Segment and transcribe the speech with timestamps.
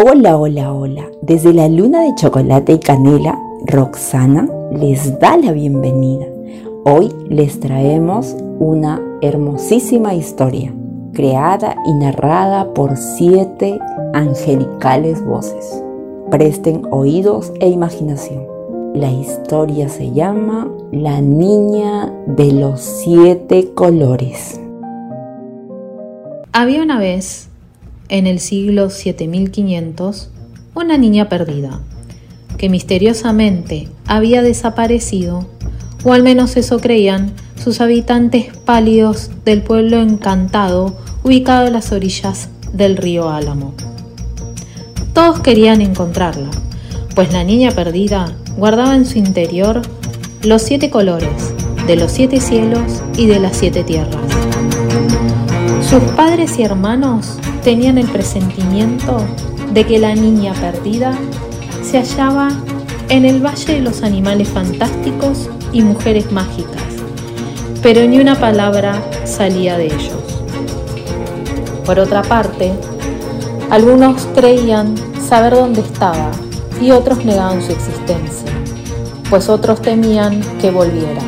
[0.00, 1.10] Hola, hola, hola.
[1.22, 6.24] Desde la luna de chocolate y canela, Roxana les da la bienvenida.
[6.84, 10.72] Hoy les traemos una hermosísima historia,
[11.14, 13.76] creada y narrada por siete
[14.12, 15.82] angelicales voces.
[16.30, 18.46] Presten oídos e imaginación.
[18.94, 24.60] La historia se llama La niña de los siete colores.
[26.52, 27.47] Había una vez,
[28.08, 30.30] en el siglo 7500,
[30.74, 31.80] una niña perdida,
[32.56, 35.46] que misteriosamente había desaparecido,
[36.04, 42.48] o al menos eso creían sus habitantes pálidos del pueblo encantado ubicado a las orillas
[42.72, 43.74] del río Álamo.
[45.12, 46.50] Todos querían encontrarla,
[47.14, 49.82] pues la niña perdida guardaba en su interior
[50.42, 51.52] los siete colores
[51.86, 54.22] de los siete cielos y de las siete tierras.
[55.80, 59.18] Sus padres y hermanos tenían el presentimiento
[59.74, 61.12] de que la niña perdida
[61.82, 62.48] se hallaba
[63.10, 66.80] en el Valle de los Animales Fantásticos y Mujeres Mágicas,
[67.82, 70.16] pero ni una palabra salía de ellos.
[71.84, 72.72] Por otra parte,
[73.68, 76.30] algunos creían saber dónde estaba
[76.80, 78.50] y otros negaban su existencia,
[79.28, 81.20] pues otros temían que volviera.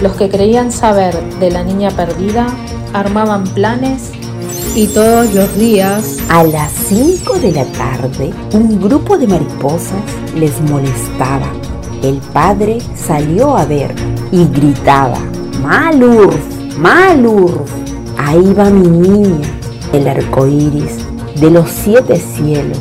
[0.00, 2.46] Los que creían saber de la niña perdida
[2.92, 4.12] armaban planes
[4.76, 10.02] y todos los días, a las 5 de la tarde, un grupo de mariposas
[10.34, 11.50] les molestaba.
[12.02, 13.94] El padre salió a ver
[14.30, 15.18] y gritaba,
[15.62, 16.36] Malurf,
[16.78, 17.70] Malurf,
[18.18, 19.48] ahí va mi niña,
[19.94, 20.98] el arco iris
[21.40, 22.78] de los siete cielos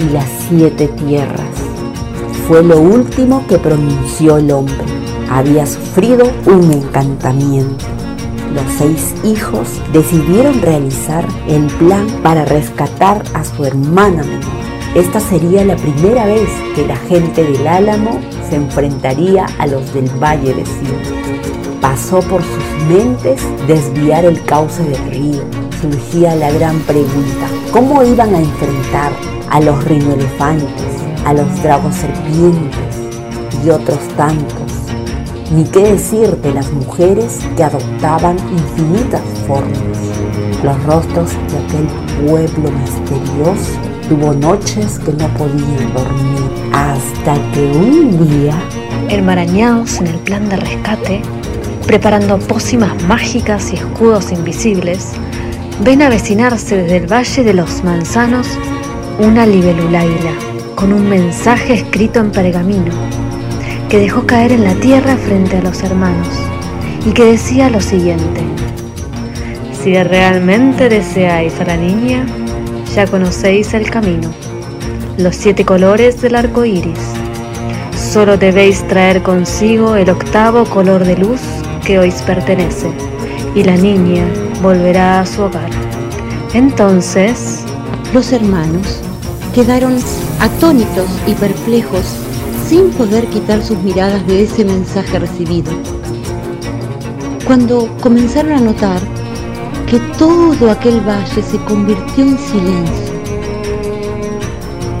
[0.00, 1.58] y las siete tierras.
[2.48, 4.86] Fue lo último que pronunció el hombre.
[5.30, 7.84] Había sufrido un encantamiento
[8.54, 14.64] los seis hijos decidieron realizar el plan para rescatar a su hermana menor.
[14.94, 20.08] Esta sería la primera vez que la gente del Álamo se enfrentaría a los del
[20.22, 21.80] Valle de Sion.
[21.80, 25.42] Pasó por sus mentes desviar el cauce del río.
[25.80, 29.12] Surgía la gran pregunta, ¿cómo iban a enfrentar
[29.50, 30.94] a los rinoelefantes,
[31.26, 32.96] a los dragos serpientes
[33.64, 34.63] y otros tantos?
[35.50, 39.98] Ni qué decir de las mujeres que adoptaban infinitas formas.
[40.62, 43.72] Los rostros de aquel pueblo misterioso
[44.08, 48.54] tuvo noches que no podían dormir hasta que un día,
[49.10, 51.22] enmarañados en el plan de rescate,
[51.86, 55.12] preparando pócimas mágicas y escudos invisibles,
[55.84, 58.48] ven avecinarse desde el Valle de los Manzanos
[59.18, 60.32] una libelulaira
[60.74, 63.23] con un mensaje escrito en pergamino
[63.88, 66.28] que dejó caer en la tierra frente a los hermanos
[67.06, 68.42] y que decía lo siguiente.
[69.72, 72.26] Si realmente deseáis a la niña,
[72.94, 74.30] ya conocéis el camino,
[75.18, 76.98] los siete colores del arco iris.
[77.96, 81.40] Solo debéis traer consigo el octavo color de luz
[81.84, 82.90] que hoy pertenece,
[83.54, 84.24] y la niña
[84.62, 85.70] volverá a su hogar.
[86.54, 87.60] Entonces,
[88.14, 89.00] los hermanos
[89.54, 89.96] quedaron
[90.40, 92.23] atónitos y perplejos
[92.74, 95.70] sin poder quitar sus miradas de ese mensaje recibido.
[97.46, 99.00] Cuando comenzaron a notar
[99.88, 103.14] que todo aquel valle se convirtió en silencio,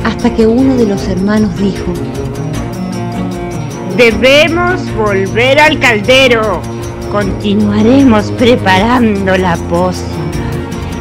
[0.04, 1.92] hasta que uno de los hermanos dijo,
[3.96, 6.60] Debemos volver al caldero.
[7.10, 10.30] Continuaremos preparando la pócima.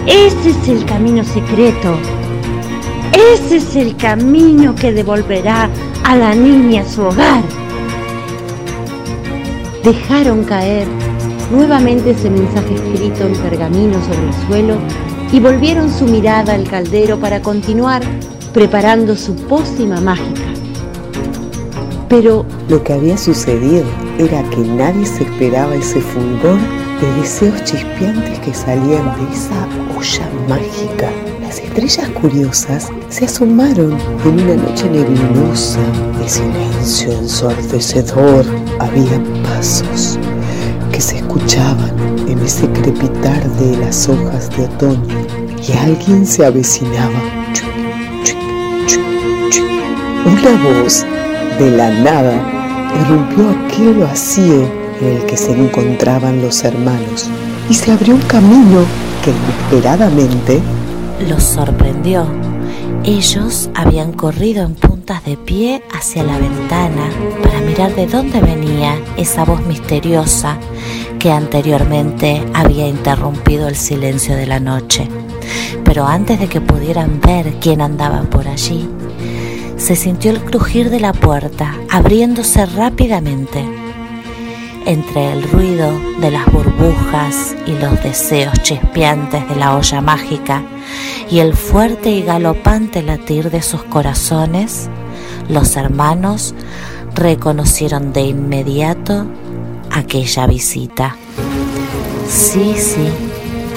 [0.07, 1.99] Ese es el camino secreto.
[3.13, 5.69] Ese es el camino que devolverá
[6.03, 7.43] a la niña su hogar.
[9.83, 10.87] Dejaron caer
[11.51, 14.77] nuevamente ese mensaje escrito en pergamino sobre el suelo
[15.31, 18.01] y volvieron su mirada al caldero para continuar
[18.51, 20.41] preparando su pócima mágica.
[22.09, 23.85] Pero lo que había sucedido
[24.17, 26.57] era que nadie se esperaba ese fulgor
[27.03, 31.09] de deseos chispeantes que salían de esa olla mágica
[31.41, 35.81] las estrellas curiosas se asomaron en una noche nebulosa
[36.17, 38.45] de silencio ensordecedor.
[38.79, 40.17] Había pasos
[40.93, 41.91] que se escuchaban
[42.29, 45.27] en ese crepitar de las hojas de otoño
[45.67, 47.21] y alguien se avecinaba.
[50.25, 51.05] Una voz
[51.59, 52.33] de la nada
[53.01, 57.29] irrumpió aquel vacío en el que se encontraban los hermanos
[57.69, 58.85] y se abrió un camino
[59.23, 60.61] que inesperadamente
[61.27, 62.25] los sorprendió.
[63.03, 67.09] Ellos habían corrido en puntas de pie hacia la ventana
[67.43, 70.57] para mirar de dónde venía esa voz misteriosa
[71.19, 75.07] que anteriormente había interrumpido el silencio de la noche.
[75.83, 78.87] Pero antes de que pudieran ver quién andaba por allí,
[79.75, 83.82] se sintió el crujir de la puerta abriéndose rápidamente.
[84.85, 90.61] Entre el ruido de las burbujas y los deseos chispeantes de la olla mágica
[91.31, 94.89] y el fuerte y galopante latir de sus corazones,
[95.47, 96.53] los hermanos
[97.15, 99.25] reconocieron de inmediato
[99.89, 101.15] aquella visita.
[102.27, 103.07] Sí, sí,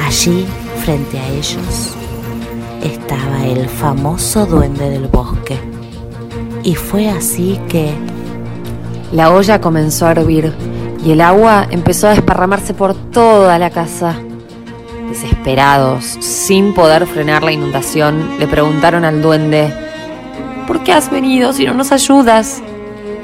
[0.04, 0.44] allí
[0.84, 1.94] frente a ellos
[2.82, 5.58] estaba el famoso duende del bosque.
[6.62, 7.94] Y fue así que...
[9.12, 10.52] La olla comenzó a hervir
[11.06, 14.16] y el agua empezó a desparramarse por toda la casa.
[15.08, 19.72] Desesperados, sin poder frenar la inundación, le preguntaron al duende,
[20.66, 22.60] ¿por qué has venido si no nos ayudas?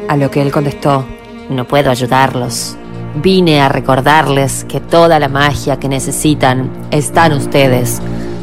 [0.09, 1.05] A lo que él contestó,
[1.51, 2.77] no puedo ayudarlos.
[3.17, 8.01] Vine a recordarles que toda la magia que necesitan está en ustedes.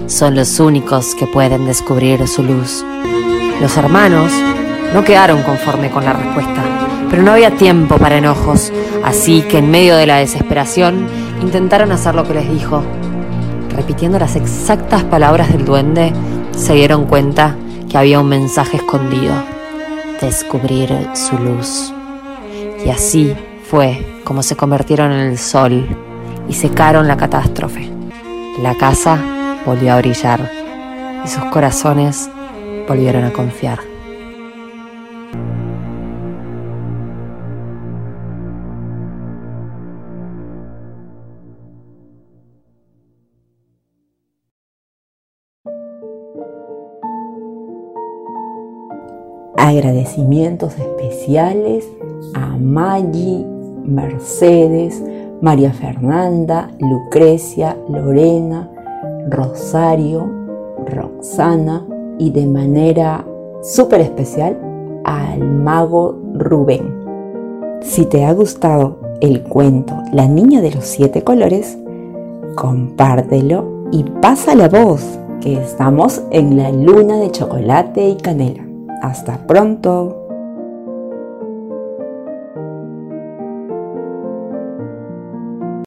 [0.07, 2.83] Son los únicos que pueden descubrir su luz.
[3.61, 4.33] Los hermanos
[4.93, 8.71] no quedaron conforme con la respuesta, pero no había tiempo para enojos,
[9.03, 11.07] así que en medio de la desesperación
[11.41, 12.83] intentaron hacer lo que les dijo.
[13.75, 16.13] Repitiendo las exactas palabras del duende,
[16.51, 17.55] se dieron cuenta
[17.89, 19.33] que había un mensaje escondido,
[20.21, 21.93] descubrir su luz.
[22.85, 23.33] Y así
[23.69, 25.87] fue como se convirtieron en el sol
[26.47, 27.89] y secaron la catástrofe.
[28.61, 29.17] La casa
[29.65, 30.51] volvió a brillar
[31.23, 32.29] y sus corazones
[32.87, 33.88] volvieron a confiar.
[49.61, 51.85] Agradecimientos especiales
[52.33, 53.45] a Maggi,
[53.83, 55.03] Mercedes,
[55.41, 58.71] María Fernanda, Lucrecia, Lorena,
[59.27, 60.31] Rosario,
[60.85, 61.85] Roxana
[62.17, 63.25] y de manera
[63.61, 64.57] súper especial
[65.03, 66.95] al mago Rubén.
[67.81, 71.77] Si te ha gustado el cuento La niña de los siete colores,
[72.55, 78.68] compártelo y pasa la voz que estamos en la luna de chocolate y canela.
[79.01, 80.18] Hasta pronto.